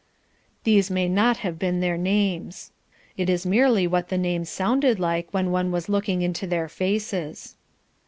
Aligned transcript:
Those 0.63 0.89
may 0.89 1.07
not 1.07 1.37
have 1.45 1.59
been 1.59 1.79
their 1.79 1.95
names. 1.95 2.71
It 3.17 3.29
is 3.29 3.45
merely 3.45 3.85
what 3.85 4.09
the 4.09 4.17
names 4.17 4.49
sounded 4.49 4.99
like 4.99 5.31
when 5.31 5.51
one 5.51 5.71
was 5.71 5.89
looking 5.89 6.23
into 6.23 6.47
their 6.47 6.67
faces. 6.67 7.55